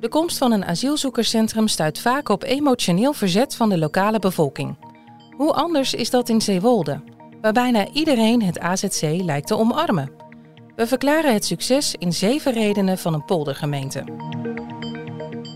De 0.00 0.08
komst 0.08 0.38
van 0.38 0.52
een 0.52 0.64
asielzoekerscentrum 0.64 1.68
stuit 1.68 2.00
vaak 2.00 2.28
op 2.28 2.42
emotioneel 2.42 3.12
verzet 3.12 3.56
van 3.56 3.68
de 3.68 3.78
lokale 3.78 4.18
bevolking. 4.18 4.76
Hoe 5.36 5.52
anders 5.52 5.94
is 5.94 6.10
dat 6.10 6.28
in 6.28 6.40
Zeewolde, 6.40 7.02
waar 7.40 7.52
bijna 7.52 7.88
iedereen 7.92 8.42
het 8.42 8.58
AZC 8.58 9.02
lijkt 9.02 9.46
te 9.46 9.56
omarmen? 9.56 10.12
We 10.76 10.86
verklaren 10.86 11.32
het 11.32 11.44
succes 11.44 11.94
in 11.98 12.12
zeven 12.12 12.52
redenen 12.52 12.98
van 12.98 13.14
een 13.14 13.24
poldergemeente. 13.24 14.04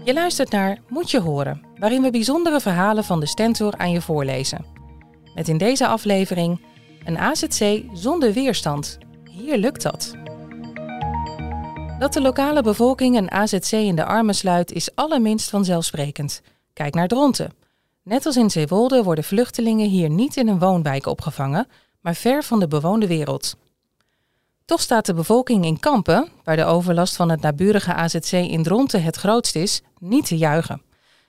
Je 0.04 0.12
luistert 0.12 0.50
naar 0.50 0.78
Moet 0.88 1.10
je 1.10 1.20
horen, 1.20 1.62
waarin 1.78 2.02
we 2.02 2.10
bijzondere 2.10 2.60
verhalen 2.60 3.04
van 3.04 3.20
de 3.20 3.26
Stentor 3.26 3.74
aan 3.76 3.90
je 3.90 4.00
voorlezen. 4.00 4.64
Met 5.34 5.48
in 5.48 5.58
deze 5.58 5.86
aflevering 5.86 6.60
een 7.04 7.18
AZC 7.18 7.82
zonder 7.92 8.32
weerstand. 8.32 8.98
Hier 9.30 9.56
lukt 9.56 9.82
dat. 9.82 10.23
Dat 11.98 12.12
de 12.12 12.20
lokale 12.20 12.62
bevolking 12.62 13.16
een 13.16 13.30
AZC 13.30 13.72
in 13.72 13.96
de 13.96 14.04
armen 14.04 14.34
sluit 14.34 14.72
is 14.72 14.94
allerminst 14.94 15.50
vanzelfsprekend. 15.50 16.42
Kijk 16.72 16.94
naar 16.94 17.08
Dronten. 17.08 17.52
Net 18.02 18.26
als 18.26 18.36
in 18.36 18.50
Zeewolde 18.50 19.02
worden 19.02 19.24
vluchtelingen 19.24 19.88
hier 19.88 20.10
niet 20.10 20.36
in 20.36 20.48
een 20.48 20.58
woonwijk 20.58 21.06
opgevangen, 21.06 21.66
maar 22.00 22.14
ver 22.14 22.42
van 22.42 22.60
de 22.60 22.68
bewoonde 22.68 23.06
wereld. 23.06 23.56
Toch 24.64 24.80
staat 24.80 25.06
de 25.06 25.14
bevolking 25.14 25.64
in 25.64 25.80
Kampen, 25.80 26.28
waar 26.44 26.56
de 26.56 26.64
overlast 26.64 27.16
van 27.16 27.28
het 27.28 27.40
naburige 27.40 27.94
AZC 27.94 28.32
in 28.32 28.62
Dronten 28.62 29.02
het 29.02 29.16
grootst 29.16 29.56
is, 29.56 29.82
niet 29.98 30.26
te 30.26 30.36
juichen. 30.36 30.82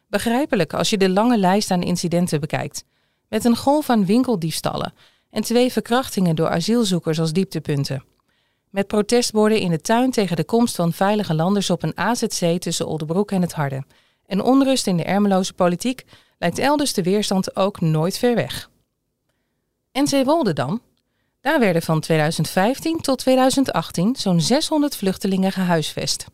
Begrijpelijk 0.08 0.74
als 0.74 0.90
je 0.90 0.98
de 0.98 1.10
lange 1.10 1.38
lijst 1.38 1.72
aan 1.72 1.84
incidenten 1.84 2.40
bekijkt. 2.40 2.86
Met 3.30 3.46
een 3.46 3.58
golf 3.58 3.90
aan 3.90 4.06
winkeldiefstallen 4.06 4.94
en 5.30 5.42
twee 5.42 5.72
verkrachtingen 5.72 6.36
door 6.36 6.50
asielzoekers 6.50 7.20
als 7.20 7.34
dieptepunten. 7.34 8.04
Met 8.76 8.88
protestborden 8.88 9.60
in 9.60 9.70
de 9.70 9.82
tuin 9.82 10.12
tegen 10.12 10.36
de 10.36 10.44
komst 10.44 10.76
van 10.76 10.94
veilige 10.94 11.34
landers 11.34 11.70
op 11.70 11.84
een 11.84 11.98
AZC 11.98 12.62
tussen 12.62 12.88
Oldebroek 12.88 13.32
en 13.32 13.42
het 13.42 13.54
Harde. 13.54 13.84
En 14.26 14.42
onrust 14.42 14.88
in 14.88 14.98
de 14.98 15.04
ermeloze 15.04 15.54
politiek 15.54 16.06
lijkt 16.38 16.60
elders 16.60 16.94
de 16.94 17.04
weerstand 17.04 17.56
ook 17.56 17.82
nooit 17.82 18.18
ver 18.18 18.36
weg. 18.36 18.70
En 19.92 20.08
Zeewolde 20.08 20.54
dan? 20.54 20.82
Daar 21.42 21.60
werden 21.60 21.82
van 21.82 22.00
2015 22.00 23.02
tot 23.02 23.18
2018 23.18 24.16
zo'n 24.16 24.42
600 24.42 24.96
vluchtelingen 24.96 25.52
gehuisvest. 25.52 26.26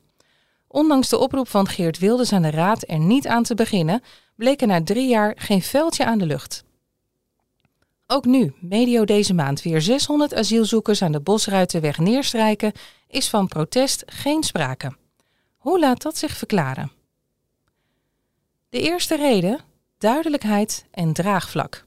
Ondanks 0.67 1.09
de 1.09 1.17
oproep 1.17 1.47
van 1.47 1.67
Geert 1.67 1.99
Wilders 1.99 2.33
aan 2.33 2.41
de 2.41 2.51
Raad 2.51 2.83
er 2.87 2.99
niet 2.99 3.27
aan 3.27 3.43
te 3.43 3.55
beginnen, 3.55 4.01
bleek 4.35 4.61
er 4.61 4.67
na 4.67 4.83
drie 4.83 5.07
jaar 5.07 5.33
geen 5.35 5.61
veldje 5.61 6.05
aan 6.05 6.17
de 6.17 6.25
lucht. 6.25 6.63
Ook 8.13 8.25
nu, 8.25 8.53
medio 8.59 9.05
deze 9.05 9.33
maand, 9.33 9.61
weer 9.61 9.81
600 9.81 10.33
asielzoekers 10.33 11.01
aan 11.01 11.11
de 11.11 11.19
Bosruitenweg 11.19 11.97
neerstrijken, 11.97 12.71
is 13.07 13.29
van 13.29 13.47
protest 13.47 14.03
geen 14.05 14.43
sprake. 14.43 14.95
Hoe 15.57 15.79
laat 15.79 16.01
dat 16.01 16.17
zich 16.17 16.37
verklaren? 16.37 16.91
De 18.69 18.81
eerste 18.81 19.15
reden: 19.15 19.59
duidelijkheid 19.97 20.85
en 20.91 21.13
draagvlak. 21.13 21.85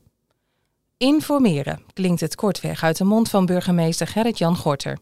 Informeren 0.97 1.83
klinkt 1.93 2.21
het 2.21 2.35
kortweg 2.35 2.83
uit 2.83 2.97
de 2.97 3.05
mond 3.05 3.29
van 3.29 3.47
burgemeester 3.47 4.07
Gerrit-Jan 4.07 4.57
Gorter. 4.57 4.99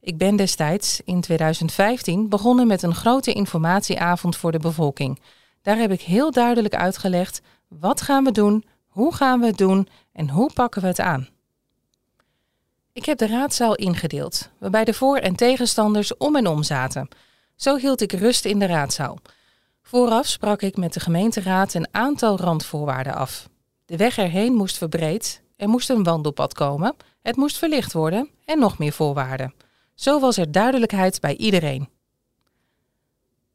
Ik 0.00 0.18
ben 0.18 0.36
destijds, 0.36 1.00
in 1.04 1.20
2015, 1.20 2.28
begonnen 2.28 2.66
met 2.66 2.82
een 2.82 2.94
grote 2.94 3.32
informatieavond 3.32 4.36
voor 4.36 4.52
de 4.52 4.58
bevolking. 4.58 5.20
Daar 5.62 5.76
heb 5.76 5.90
ik 5.90 6.00
heel 6.00 6.30
duidelijk 6.30 6.74
uitgelegd 6.74 7.40
wat 7.68 8.00
gaan 8.00 8.24
we 8.24 8.32
doen, 8.32 8.64
hoe 8.86 9.14
gaan 9.14 9.40
we 9.40 9.46
het 9.46 9.58
doen 9.58 9.88
en 10.12 10.28
hoe 10.28 10.50
pakken 10.52 10.82
we 10.82 10.86
het 10.86 11.00
aan? 11.00 11.28
Ik 12.92 13.04
heb 13.04 13.18
de 13.18 13.26
raadzaal 13.26 13.74
ingedeeld, 13.74 14.50
waarbij 14.58 14.84
de 14.84 14.94
voor- 14.94 15.16
en 15.16 15.36
tegenstanders 15.36 16.16
om 16.16 16.36
en 16.36 16.46
om 16.46 16.62
zaten. 16.62 17.08
Zo 17.56 17.76
hield 17.76 18.00
ik 18.00 18.12
rust 18.12 18.44
in 18.44 18.58
de 18.58 18.66
raadzaal. 18.66 19.18
Vooraf 19.82 20.26
sprak 20.26 20.62
ik 20.62 20.76
met 20.76 20.92
de 20.92 21.00
gemeenteraad 21.00 21.74
een 21.74 21.88
aantal 21.90 22.38
randvoorwaarden 22.38 23.14
af. 23.14 23.48
De 23.84 23.96
weg 23.96 24.18
erheen 24.18 24.52
moest 24.52 24.78
verbreed, 24.78 25.42
er 25.56 25.68
moest 25.68 25.90
een 25.90 26.02
wandelpad 26.02 26.54
komen, 26.54 26.96
het 27.22 27.36
moest 27.36 27.58
verlicht 27.58 27.92
worden 27.92 28.30
en 28.44 28.58
nog 28.58 28.78
meer 28.78 28.92
voorwaarden. 28.92 29.54
Zo 29.94 30.20
was 30.20 30.36
er 30.36 30.52
duidelijkheid 30.52 31.20
bij 31.20 31.36
iedereen. 31.36 31.88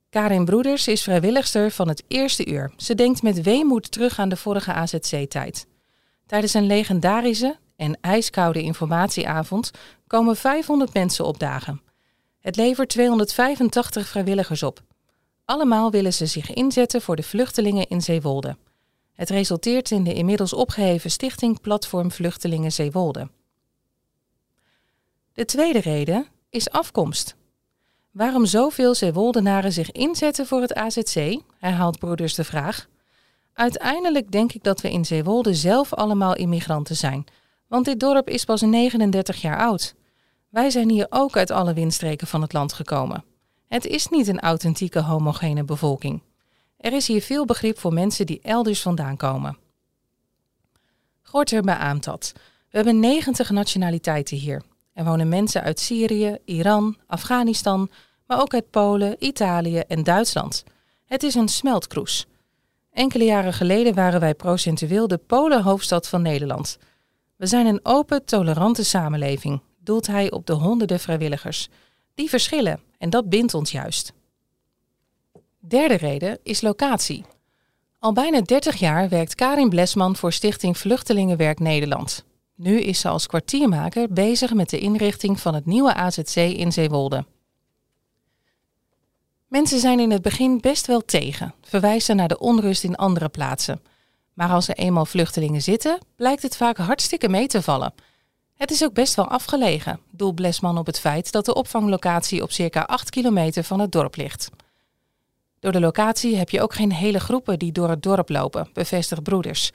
Karin 0.10 0.46
Broeders 0.46 0.88
is 0.88 1.04
vrijwilligster 1.04 1.72
van 1.72 1.88
het 1.88 2.04
eerste 2.08 2.46
uur. 2.46 2.72
Ze 2.78 2.96
denkt 2.96 3.22
met 3.22 3.42
weemoed 3.42 3.92
terug 3.92 4.20
aan 4.20 4.30
de 4.30 4.38
vorige 4.38 4.74
AZC-tijd. 4.74 5.67
Tijdens 6.28 6.54
een 6.54 6.66
legendarische 6.66 7.58
en 7.76 7.98
ijskoude 8.02 8.62
informatieavond 8.62 9.72
komen 10.08 10.36
500 10.36 10.94
mensen 10.94 11.26
opdagen. 11.26 11.82
Het 12.40 12.56
levert 12.56 12.90
285 12.90 14.08
vrijwilligers 14.08 14.64
op. 14.64 14.82
Allemaal 15.46 15.92
willen 15.92 16.14
ze 16.14 16.26
zich 16.26 16.54
inzetten 16.54 17.02
voor 17.02 17.16
de 17.16 17.24
vluchtelingen 17.24 17.88
in 17.88 18.02
Zeewolde. 18.02 18.58
Het 19.14 19.30
resulteert 19.30 19.92
in 19.92 20.04
de 20.04 20.14
inmiddels 20.14 20.54
opgeheven 20.54 21.12
stichting 21.12 21.62
Platform 21.62 22.12
Vluchtelingen 22.12 22.72
Zeewolde. 22.72 23.30
De 25.34 25.46
tweede 25.46 25.80
reden 25.80 26.28
is 26.50 26.70
afkomst. 26.70 27.36
Waarom 28.12 28.46
zoveel 28.46 28.96
Zeewoldenaren 28.96 29.72
zich 29.72 29.92
inzetten 29.92 30.46
voor 30.46 30.62
het 30.62 30.74
AZC, 30.74 31.38
herhaalt 31.58 32.00
Broeders 32.00 32.36
de 32.36 32.44
vraag. 32.44 32.88
Uiteindelijk 33.58 34.32
denk 34.32 34.54
ik 34.54 34.64
dat 34.64 34.82
we 34.82 34.92
in 34.92 35.06
Zeewolde 35.06 35.54
zelf 35.54 35.94
allemaal 35.94 36.36
immigranten 36.36 36.96
zijn, 36.96 37.26
want 37.68 37.86
dit 37.86 38.00
dorp 38.00 38.30
is 38.30 38.46
pas 38.46 38.62
39 38.62 39.42
jaar 39.42 39.60
oud. 39.60 39.96
Wij 40.50 40.70
zijn 40.70 40.90
hier 40.90 41.08
ook 41.10 41.38
uit 41.38 41.52
alle 41.52 41.74
windstreken 41.74 42.28
van 42.28 42.42
het 42.42 42.54
land 42.54 42.74
gekomen. 42.74 43.24
Het 43.68 43.86
is 43.86 44.08
niet 44.08 44.28
een 44.28 44.40
authentieke 44.40 45.02
homogene 45.02 45.64
bevolking. 45.64 46.22
Er 46.78 46.94
is 46.94 47.08
hier 47.08 47.22
veel 47.22 47.46
begrip 47.46 47.80
voor 47.80 47.94
mensen 47.94 48.26
die 48.26 48.40
elders 48.42 48.82
vandaan 48.82 49.18
komen. 49.18 49.58
Gorter 51.22 51.62
beaamt 51.62 52.04
dat. 52.04 52.32
We 52.70 52.78
hebben 52.78 53.00
90 53.00 53.50
nationaliteiten 53.50 54.38
hier. 54.38 54.62
Er 54.94 55.06
wonen 55.06 55.30
mensen 55.30 55.64
uit 55.64 55.80
Syrië, 55.80 56.38
Iran, 56.46 56.98
Afghanistan, 57.08 57.90
maar 58.26 58.42
ook 58.42 58.54
uit 58.54 58.70
Polen, 58.70 59.16
Italië 59.20 59.80
en 59.80 60.04
Duitsland. 60.04 60.64
Het 61.06 61.24
is 61.24 61.36
een 61.36 61.50
smeltkroes. 61.50 62.28
Enkele 62.98 63.24
jaren 63.24 63.54
geleden 63.54 63.94
waren 63.94 64.20
wij 64.20 64.34
procentueel 64.34 65.08
de 65.08 65.18
Polenhoofdstad 65.18 66.08
van 66.08 66.22
Nederland. 66.22 66.78
We 67.36 67.46
zijn 67.46 67.66
een 67.66 67.80
open, 67.84 68.26
tolerante 68.26 68.84
samenleving, 68.84 69.62
doelt 69.80 70.08
hij 70.08 70.32
op 70.32 70.46
de 70.46 70.54
honderden 70.54 71.00
vrijwilligers. 71.00 71.70
Die 72.16 72.30
verschillen 72.30 72.80
en 72.98 73.10
dat 73.10 73.30
bindt 73.30 73.54
ons 73.54 73.72
juist. 73.72 74.14
Derde 75.60 75.98
reden 75.98 76.40
is 76.44 76.62
locatie. 76.62 77.26
Al 78.00 78.14
bijna 78.14 78.42
30 78.42 78.76
jaar 78.76 79.10
werkt 79.10 79.36
Karin 79.36 79.70
Blesman 79.70 80.16
voor 80.16 80.34
Stichting 80.34 80.78
Vluchtelingenwerk 80.78 81.60
Nederland. 81.60 82.26
Nu 82.56 82.80
is 82.80 83.00
ze 83.00 83.08
als 83.08 83.28
kwartiermaker 83.28 84.14
bezig 84.14 84.54
met 84.54 84.70
de 84.70 84.80
inrichting 84.80 85.40
van 85.40 85.54
het 85.54 85.66
nieuwe 85.66 85.94
AZC 85.94 86.36
in 86.36 86.72
Zeewolde. 86.72 87.26
Mensen 89.48 89.80
zijn 89.80 90.00
in 90.00 90.12
het 90.12 90.22
begin 90.22 90.60
best 90.60 90.88
wel 90.88 91.06
tegen, 91.06 91.54
verwijzen 91.62 92.16
naar 92.16 92.28
de 92.28 92.40
onrust 92.40 92.84
in 92.84 92.96
andere 92.96 93.30
plaatsen. 93.30 93.82
Maar 94.34 94.50
als 94.50 94.68
er 94.68 94.76
eenmaal 94.76 95.06
vluchtelingen 95.06 95.62
zitten, 95.62 96.00
blijkt 96.16 96.42
het 96.42 96.58
vaak 96.58 96.78
hartstikke 96.78 97.30
mee 97.30 97.48
te 97.48 97.62
vallen. 97.62 97.94
Het 98.54 98.72
is 98.72 98.84
ook 98.84 98.94
best 98.94 99.16
wel 99.16 99.28
afgelegen, 99.28 100.00
doel 100.12 100.34
Blesman 100.34 100.78
op 100.78 100.86
het 100.86 101.00
feit 101.00 101.32
dat 101.32 101.46
de 101.46 101.54
opvanglocatie 101.54 102.42
op 102.42 102.52
circa 102.52 102.82
8 102.82 103.10
kilometer 103.10 103.64
van 103.64 103.80
het 103.80 103.92
dorp 103.92 104.16
ligt. 104.16 104.50
Door 105.60 105.72
de 105.72 105.80
locatie 105.80 106.36
heb 106.36 106.50
je 106.50 106.62
ook 106.62 106.74
geen 106.74 106.92
hele 106.92 107.20
groepen 107.20 107.60
die 107.60 107.72
door 107.72 107.90
het 107.90 108.04
dorp 108.04 108.30
lopen, 108.30 108.70
bevestigt 108.74 109.24
Broeders. 109.24 109.72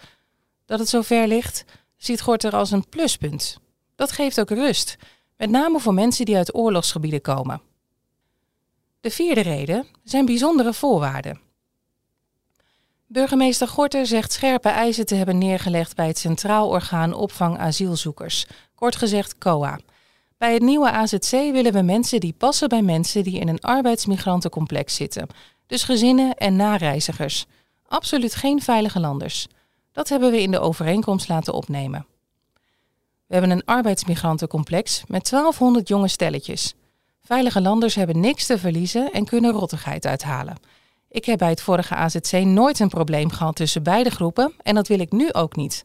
Dat 0.65 0.79
het 0.79 0.89
zo 0.89 1.03
ver 1.03 1.27
ligt, 1.27 1.65
ziet 1.97 2.21
Gorter 2.21 2.57
als 2.57 2.71
een 2.71 2.89
pluspunt. 2.89 3.59
Dat 3.95 4.13
geeft 4.13 4.41
ook 4.41 4.51
rust, 4.51 4.97
met 5.37 5.51
name 5.51 5.81
voor 5.81 5.95
mensen 5.95 6.25
die 6.25 6.37
uit 6.37 6.55
oorlogsgebieden 6.55 7.21
komen. 7.21 7.72
De 9.03 9.11
vierde 9.11 9.41
reden 9.41 9.87
zijn 10.05 10.25
bijzondere 10.25 10.73
voorwaarden. 10.73 11.41
Burgemeester 13.07 13.69
Gorter 13.69 14.07
zegt 14.07 14.33
scherpe 14.33 14.69
eisen 14.69 15.07
te 15.07 15.15
hebben 15.15 15.39
neergelegd 15.39 15.97
bij 15.97 16.07
het 16.07 16.19
Centraal 16.19 16.69
Orgaan 16.69 17.15
Opvang 17.15 17.59
Asielzoekers, 17.59 18.47
kort 18.75 18.97
gezegd 18.97 19.39
COA. 19.39 19.79
Bij 20.39 20.53
het 20.53 20.63
nieuwe 20.63 20.91
AZC 20.91 21.31
willen 21.31 21.73
we 21.73 21.83
mensen 21.83 22.21
die 22.21 22.33
passen 22.33 22.69
bij 22.69 22.83
mensen 22.83 23.23
die 23.23 23.39
in 23.39 23.49
een 23.49 23.61
arbeidsmigrantencomplex 23.61 24.95
zitten, 24.95 25.27
dus 25.67 25.83
gezinnen 25.83 26.35
en 26.35 26.57
nareizigers. 26.57 27.47
Absoluut 27.87 28.35
geen 28.35 28.63
veilige 28.63 29.01
landers. 29.01 29.47
Dat 29.93 30.09
hebben 30.09 30.31
we 30.31 30.41
in 30.43 30.51
de 30.51 30.61
overeenkomst 30.61 31.29
laten 31.29 31.55
opnemen. 31.55 32.07
We 33.27 33.35
hebben 33.35 33.51
een 33.51 33.65
arbeidsmigrantencomplex 33.65 35.03
met 35.07 35.31
1200 35.31 35.89
jonge 35.89 36.09
stelletjes. 36.09 36.75
Veilige 37.25 37.61
landers 37.61 37.95
hebben 37.95 38.21
niks 38.21 38.47
te 38.47 38.59
verliezen 38.59 39.13
en 39.13 39.25
kunnen 39.25 39.53
rottigheid 39.53 40.07
uithalen. 40.07 40.57
Ik 41.09 41.25
heb 41.25 41.39
bij 41.39 41.49
het 41.49 41.63
vorige 41.63 41.95
AZC 41.95 42.33
nooit 42.33 42.79
een 42.79 42.89
probleem 42.89 43.31
gehad 43.31 43.57
tussen 43.57 43.83
beide 43.83 44.11
groepen 44.11 44.53
en 44.63 44.75
dat 44.75 44.89
wil 44.89 44.99
ik 44.99 45.13
nu 45.13 45.33
ook 45.33 45.57
niet. 45.57 45.85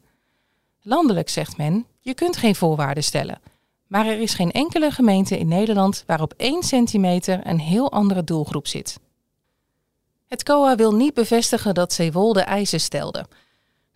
Landelijk 0.81 1.29
zegt 1.29 1.57
men, 1.57 1.85
je 1.99 2.13
kunt 2.13 2.37
geen 2.37 2.55
voorwaarden 2.55 3.03
stellen. 3.03 3.39
Maar 3.87 4.05
er 4.05 4.19
is 4.19 4.33
geen 4.33 4.51
enkele 4.51 4.91
gemeente 4.91 5.39
in 5.39 5.47
Nederland 5.47 6.03
waar 6.05 6.21
op 6.21 6.33
1 6.37 6.63
centimeter 6.63 7.47
een 7.47 7.59
heel 7.59 7.91
andere 7.91 8.23
doelgroep 8.23 8.67
zit. 8.67 8.99
Het 10.27 10.43
COA 10.43 10.75
wil 10.75 10.95
niet 10.95 11.13
bevestigen 11.13 11.73
dat 11.73 11.93
Zeewolde 11.93 12.41
eisen 12.41 12.79
stelde. 12.79 13.25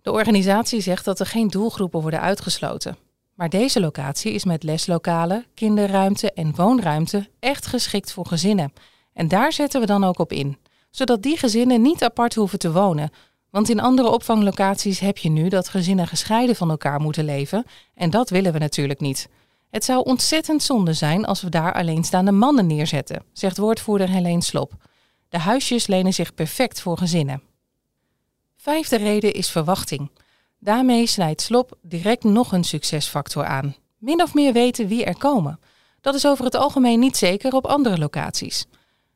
De 0.02 0.12
organisatie 0.12 0.80
zegt 0.80 1.04
dat 1.04 1.20
er 1.20 1.26
geen 1.26 1.48
doelgroepen 1.48 2.00
worden 2.00 2.20
uitgesloten. 2.20 2.96
Maar 3.42 3.50
deze 3.50 3.80
locatie 3.80 4.32
is 4.32 4.44
met 4.44 4.62
leslokalen, 4.62 5.46
kinderruimte 5.54 6.32
en 6.32 6.54
woonruimte 6.54 7.28
echt 7.40 7.66
geschikt 7.66 8.12
voor 8.12 8.26
gezinnen. 8.26 8.72
En 9.12 9.28
daar 9.28 9.52
zetten 9.52 9.80
we 9.80 9.86
dan 9.86 10.04
ook 10.04 10.18
op 10.18 10.32
in, 10.32 10.58
zodat 10.90 11.22
die 11.22 11.36
gezinnen 11.36 11.82
niet 11.82 12.04
apart 12.04 12.34
hoeven 12.34 12.58
te 12.58 12.72
wonen. 12.72 13.10
Want 13.50 13.68
in 13.68 13.80
andere 13.80 14.08
opvanglocaties 14.08 14.98
heb 14.98 15.18
je 15.18 15.28
nu 15.28 15.48
dat 15.48 15.68
gezinnen 15.68 16.06
gescheiden 16.06 16.56
van 16.56 16.70
elkaar 16.70 17.00
moeten 17.00 17.24
leven 17.24 17.64
en 17.94 18.10
dat 18.10 18.30
willen 18.30 18.52
we 18.52 18.58
natuurlijk 18.58 19.00
niet. 19.00 19.28
Het 19.70 19.84
zou 19.84 20.04
ontzettend 20.04 20.62
zonde 20.62 20.92
zijn 20.92 21.24
als 21.24 21.42
we 21.42 21.48
daar 21.48 21.72
alleenstaande 21.72 22.32
mannen 22.32 22.66
neerzetten, 22.66 23.24
zegt 23.32 23.58
woordvoerder 23.58 24.08
Helene 24.08 24.42
Slop. 24.42 24.72
De 25.28 25.38
huisjes 25.38 25.86
lenen 25.86 26.12
zich 26.12 26.34
perfect 26.34 26.80
voor 26.80 26.98
gezinnen. 26.98 27.42
Vijfde 28.56 28.96
reden 28.96 29.32
is 29.32 29.50
verwachting. 29.50 30.10
Daarmee 30.64 31.06
snijdt 31.06 31.40
Slop 31.40 31.78
direct 31.80 32.24
nog 32.24 32.52
een 32.52 32.64
succesfactor 32.64 33.44
aan. 33.44 33.76
Min 33.98 34.22
of 34.22 34.34
meer 34.34 34.52
weten 34.52 34.88
wie 34.88 35.04
er 35.04 35.18
komen. 35.18 35.60
Dat 36.00 36.14
is 36.14 36.26
over 36.26 36.44
het 36.44 36.54
algemeen 36.54 36.98
niet 36.98 37.16
zeker 37.16 37.52
op 37.52 37.66
andere 37.66 37.98
locaties. 37.98 38.66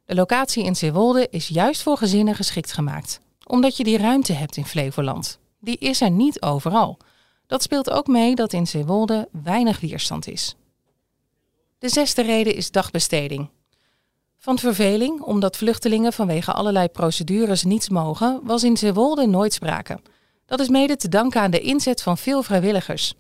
De 0.04 0.14
locatie 0.14 0.64
in 0.64 0.76
Zeewolde 0.76 1.28
is 1.30 1.48
juist 1.48 1.82
voor 1.82 1.96
gezinnen 1.96 2.34
geschikt 2.34 2.72
gemaakt, 2.72 3.20
omdat 3.44 3.76
je 3.76 3.84
die 3.84 3.98
ruimte 3.98 4.32
hebt 4.32 4.56
in 4.56 4.64
Flevoland. 4.64 5.38
Die 5.60 5.78
is 5.78 6.00
er 6.00 6.10
niet 6.10 6.42
overal. 6.42 6.98
Dat 7.46 7.62
speelt 7.62 7.90
ook 7.90 8.06
mee 8.06 8.34
dat 8.34 8.52
in 8.52 8.66
Zeewolde 8.66 9.28
weinig 9.42 9.80
weerstand 9.80 10.28
is. 10.28 10.56
De 11.78 11.88
zesde 11.88 12.22
reden 12.22 12.54
is 12.54 12.70
dagbesteding. 12.70 13.50
Van 14.38 14.58
verveling, 14.58 15.20
omdat 15.20 15.56
vluchtelingen 15.56 16.12
vanwege 16.12 16.52
allerlei 16.52 16.88
procedures 16.88 17.64
niets 17.64 17.88
mogen, 17.88 18.40
was 18.42 18.64
in 18.64 18.76
Zeewolde 18.76 19.26
nooit 19.26 19.52
sprake. 19.52 19.98
Dat 20.46 20.60
is 20.60 20.68
mede 20.68 20.96
te 20.96 21.08
danken 21.08 21.40
aan 21.40 21.50
de 21.50 21.60
inzet 21.60 22.02
van 22.02 22.18
veel 22.18 22.42
vrijwilligers. 22.42 23.14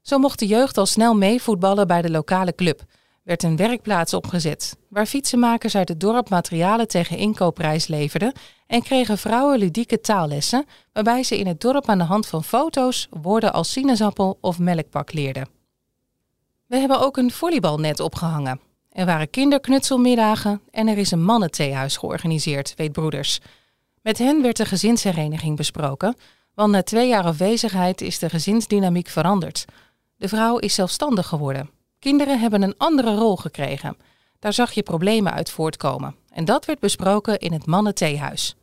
Zo 0.00 0.18
mocht 0.18 0.38
de 0.38 0.46
jeugd 0.46 0.78
al 0.78 0.86
snel 0.86 1.14
meevoetballen 1.14 1.86
bij 1.86 2.02
de 2.02 2.10
lokale 2.10 2.54
club. 2.54 2.82
Werd 3.22 3.42
een 3.42 3.56
werkplaats 3.56 4.14
opgezet, 4.14 4.76
waar 4.88 5.06
fietsenmakers 5.06 5.76
uit 5.76 5.88
het 5.88 6.00
dorp 6.00 6.28
materialen 6.28 6.88
tegen 6.88 7.16
inkoopprijs 7.16 7.86
leverden 7.86 8.32
en 8.66 8.82
kregen 8.82 9.18
vrouwen 9.18 9.58
ludieke 9.58 10.00
taallessen, 10.00 10.66
waarbij 10.92 11.22
ze 11.22 11.38
in 11.38 11.46
het 11.46 11.60
dorp 11.60 11.88
aan 11.88 11.98
de 11.98 12.04
hand 12.04 12.26
van 12.26 12.44
foto's 12.44 13.08
woorden 13.10 13.52
als 13.52 13.72
sinaasappel 13.72 14.38
of 14.40 14.58
melkpak 14.58 15.12
leerden. 15.12 15.48
We 16.66 16.76
hebben 16.76 17.00
ook 17.00 17.16
een 17.16 17.30
volleybalnet 17.30 18.00
opgehangen. 18.00 18.60
Er 18.90 19.06
waren 19.06 19.30
kinderknutselmiddagen 19.30 20.60
en 20.70 20.88
er 20.88 20.98
is 20.98 21.10
een 21.10 21.24
mannentheehuis 21.24 21.96
georganiseerd, 21.96 22.74
weet 22.76 22.92
broeders. 22.92 23.40
Met 24.02 24.18
hen 24.18 24.42
werd 24.42 24.56
de 24.56 24.64
gezinshereniging 24.64 25.56
besproken, 25.56 26.16
want 26.54 26.70
na 26.70 26.82
twee 26.82 27.08
jaar 27.08 27.24
afwezigheid 27.24 28.00
is 28.00 28.18
de 28.18 28.28
gezinsdynamiek 28.28 29.08
veranderd. 29.08 29.64
De 30.16 30.28
vrouw 30.28 30.58
is 30.58 30.74
zelfstandig 30.74 31.26
geworden. 31.26 31.70
Kinderen 31.98 32.40
hebben 32.40 32.62
een 32.62 32.74
andere 32.76 33.14
rol 33.14 33.36
gekregen. 33.36 33.96
Daar 34.38 34.52
zag 34.52 34.72
je 34.72 34.82
problemen 34.82 35.32
uit 35.32 35.50
voortkomen. 35.50 36.16
En 36.30 36.44
dat 36.44 36.64
werd 36.64 36.78
besproken 36.78 37.38
in 37.38 37.52
het 37.52 37.66
mannentheehuis. 37.66 38.54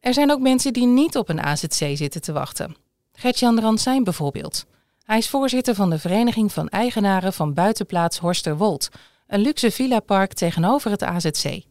Er 0.00 0.14
zijn 0.14 0.30
ook 0.30 0.40
mensen 0.40 0.72
die 0.72 0.86
niet 0.86 1.16
op 1.16 1.28
een 1.28 1.42
AZC 1.42 1.96
zitten 1.96 2.20
te 2.20 2.32
wachten. 2.32 2.76
Gertjan 3.12 3.60
Ransijn 3.60 4.04
bijvoorbeeld. 4.04 4.66
Hij 5.04 5.18
is 5.18 5.28
voorzitter 5.28 5.74
van 5.74 5.90
de 5.90 5.98
Vereniging 5.98 6.52
van 6.52 6.68
Eigenaren 6.68 7.32
van 7.32 7.54
Buitenplaats 7.54 8.18
Horsterwold, 8.18 8.88
een 9.26 9.40
luxe 9.40 9.70
villapark 9.70 10.32
tegenover 10.32 10.90
het 10.90 11.02
AZC. 11.02 11.62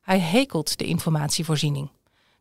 Hij 0.00 0.18
hekelt 0.18 0.78
de 0.78 0.84
informatievoorziening. 0.84 1.90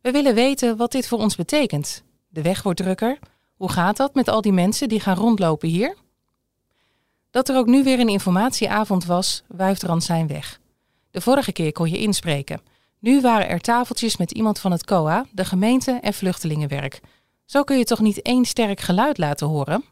We 0.04 0.12
willen 0.12 0.36
weten 0.36 0.78
wat 0.78 0.92
dit 0.92 1.08
voor 1.08 1.20
ons 1.20 1.36
betekent. 1.36 2.04
De 2.30 2.42
weg 2.42 2.64
wordt 2.64 2.80
drukker. 2.80 3.20
Hoe 3.56 3.72
gaat 3.72 3.98
dat 3.98 4.14
met 4.14 4.28
al 4.28 4.42
die 4.42 4.52
mensen 4.52 4.90
die 4.90 5.00
gaan 5.00 5.16
rondlopen 5.16 5.70
hier? 5.70 5.96
Dat 7.32 7.50
er 7.50 7.58
ook 7.58 7.66
nu 7.66 7.84
weer 7.84 8.00
een 8.00 8.10
informatieavond 8.10 9.06
was, 9.06 9.44
wuift 9.48 9.84
Ransijn 9.84 10.28
weg. 10.28 10.60
De 11.12 11.22
vorige 11.22 11.52
keer 11.52 11.72
kon 11.72 11.90
je 11.90 11.98
inspreken. 11.98 12.62
Nu 13.00 13.22
waren 13.22 13.48
er 13.48 13.60
tafeltjes 13.60 14.18
met 14.18 14.32
iemand 14.32 14.60
van 14.60 14.72
het 14.72 14.86
COA, 14.86 15.26
de 15.32 15.46
gemeente 15.46 15.92
en 15.92 16.14
vluchtelingenwerk. 16.14 17.00
Zo 17.46 17.64
kun 17.64 17.78
je 17.78 17.84
toch 17.84 18.00
niet 18.00 18.22
één 18.22 18.46
sterk 18.46 18.80
geluid 18.80 19.18
laten 19.18 19.48
horen? 19.48 19.84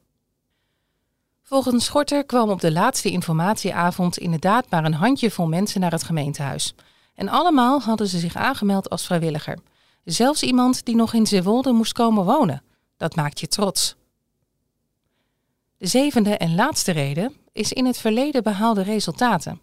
Volgens 1.44 1.86
Schorter 1.86 2.26
kwam 2.26 2.50
op 2.50 2.62
de 2.62 2.72
laatste 2.72 3.10
informatieavond 3.10 4.18
inderdaad 4.18 4.70
maar 4.70 4.86
een 4.86 4.94
handjevol 4.94 5.48
mensen 5.48 5.82
naar 5.82 5.92
het 5.92 6.04
gemeentehuis. 6.04 6.74
En 7.16 7.30
allemaal 7.30 7.82
hadden 7.82 8.08
ze 8.08 8.20
zich 8.20 8.36
aangemeld 8.36 8.90
als 8.90 9.06
vrijwilliger. 9.06 9.58
Zelfs 10.04 10.44
iemand 10.44 10.86
die 10.86 10.96
nog 10.96 11.14
in 11.14 11.28
Zeewolde 11.28 11.72
moest 11.72 11.94
komen 11.94 12.26
wonen. 12.26 12.64
Dat 12.98 13.16
maakt 13.16 13.40
je 13.40 13.48
trots. 13.48 13.96
De 15.78 15.88
zevende 15.88 16.38
en 16.38 16.56
laatste 16.56 16.92
reden 16.92 17.36
is 17.52 17.72
in 17.74 17.86
het 17.86 17.98
verleden 17.98 18.44
behaalde 18.44 18.82
resultaten. 18.82 19.62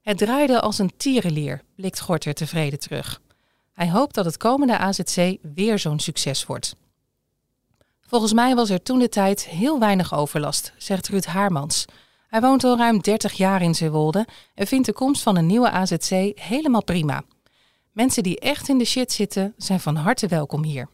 Het 0.00 0.18
draaide 0.18 0.60
als 0.60 0.78
een 0.78 0.96
tierenlier, 0.96 1.62
blikt 1.74 2.00
Gorter 2.00 2.34
tevreden 2.34 2.78
terug. 2.78 3.20
Hij 3.72 3.90
hoopt 3.90 4.14
dat 4.14 4.24
het 4.24 4.36
komende 4.36 4.78
AZC 4.78 5.36
weer 5.54 5.78
zo'n 5.78 5.98
succes 5.98 6.46
wordt. 6.46 6.76
Volgens 8.00 8.32
mij 8.32 8.54
was 8.54 8.70
er 8.70 8.82
toen 8.82 8.98
de 8.98 9.08
tijd 9.08 9.46
heel 9.46 9.78
weinig 9.78 10.14
overlast, 10.14 10.72
zegt 10.76 11.08
Ruud 11.08 11.24
Haarmans. 11.24 11.84
Hij 12.28 12.40
woont 12.40 12.64
al 12.64 12.76
ruim 12.76 13.00
30 13.00 13.32
jaar 13.32 13.62
in 13.62 13.74
Zeewolde 13.74 14.26
en 14.54 14.66
vindt 14.66 14.86
de 14.86 14.92
komst 14.92 15.22
van 15.22 15.36
een 15.36 15.46
nieuwe 15.46 15.70
AZC 15.70 16.10
helemaal 16.34 16.84
prima. 16.84 17.24
Mensen 17.96 18.22
die 18.22 18.40
echt 18.40 18.68
in 18.68 18.78
de 18.78 18.84
shit 18.84 19.12
zitten, 19.12 19.54
zijn 19.56 19.80
van 19.80 19.96
harte 19.96 20.26
welkom 20.26 20.62
hier. 20.64 20.88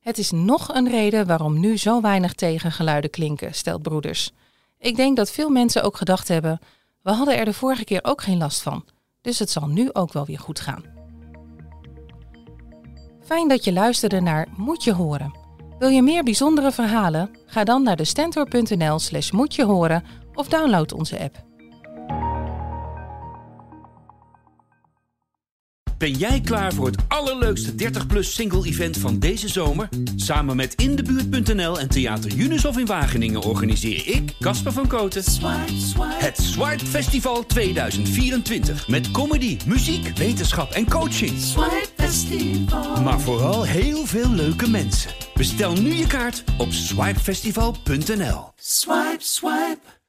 Het 0.00 0.18
is 0.18 0.30
nog 0.30 0.74
een 0.74 0.88
reden 0.88 1.26
waarom 1.26 1.60
nu 1.60 1.76
zo 1.76 2.00
weinig 2.00 2.32
tegengeluiden 2.32 3.10
klinken, 3.10 3.54
stelt 3.54 3.82
Broeders. 3.82 4.32
Ik 4.78 4.96
denk 4.96 5.16
dat 5.16 5.30
veel 5.30 5.50
mensen 5.50 5.82
ook 5.82 5.96
gedacht 5.96 6.28
hebben: 6.28 6.58
we 7.02 7.10
hadden 7.10 7.38
er 7.38 7.44
de 7.44 7.52
vorige 7.52 7.84
keer 7.84 8.00
ook 8.02 8.22
geen 8.22 8.38
last 8.38 8.62
van, 8.62 8.84
dus 9.20 9.38
het 9.38 9.50
zal 9.50 9.66
nu 9.66 9.92
ook 9.92 10.12
wel 10.12 10.26
weer 10.26 10.38
goed 10.38 10.60
gaan. 10.60 10.84
Fijn 13.24 13.48
dat 13.48 13.64
je 13.64 13.72
luisterde 13.72 14.20
naar 14.20 14.48
Moet 14.56 14.84
je 14.84 14.92
horen. 14.92 15.38
Wil 15.78 15.88
je 15.88 16.02
meer 16.02 16.22
bijzondere 16.22 16.72
verhalen? 16.72 17.30
Ga 17.46 17.64
dan 17.64 17.82
naar 17.82 17.96
de 17.96 18.04
stentor.nl/slash 18.04 19.30
moet 19.30 19.54
je 19.54 19.64
horen 19.64 20.04
of 20.34 20.48
download 20.48 20.92
onze 20.92 21.18
app. 21.18 21.48
Ben 26.00 26.12
jij 26.12 26.40
klaar 26.40 26.72
voor 26.72 26.86
het 26.86 27.02
allerleukste 27.08 27.72
30-plus 27.72 28.34
single-event 28.34 28.98
van 28.98 29.18
deze 29.18 29.48
zomer? 29.48 29.88
Samen 30.16 30.56
met 30.56 30.74
Indebuurt.nl 30.74 31.78
en 31.78 31.88
Theater 31.88 32.32
Junus 32.32 32.64
in 32.64 32.86
Wageningen 32.86 33.42
organiseer 33.42 34.08
ik, 34.08 34.34
Casper 34.38 34.72
van 34.72 34.86
Koten, 34.86 35.22
het 36.00 36.38
Swipe 36.38 36.86
Festival 36.86 37.46
2024. 37.46 38.88
Met 38.88 39.10
comedy, 39.10 39.58
muziek, 39.66 40.16
wetenschap 40.16 40.70
en 40.70 40.90
coaching. 40.90 41.38
Swipe 41.38 41.88
Festival. 41.96 43.02
Maar 43.02 43.20
vooral 43.20 43.64
heel 43.64 44.06
veel 44.06 44.30
leuke 44.30 44.70
mensen. 44.70 45.10
Bestel 45.34 45.72
nu 45.72 45.94
je 45.94 46.06
kaart 46.06 46.44
op 46.58 46.72
swipefestival.nl. 46.72 48.50
Swipe, 48.56 49.16
swipe. 49.18 49.99